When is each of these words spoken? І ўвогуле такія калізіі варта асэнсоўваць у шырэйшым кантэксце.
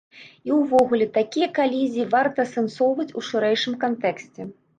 І 0.51 0.51
ўвогуле 0.59 1.07
такія 1.17 1.49
калізіі 1.59 2.07
варта 2.15 2.47
асэнсоўваць 2.47 3.07
у 3.23 3.25
шырэйшым 3.29 3.79
кантэксце. 3.87 4.51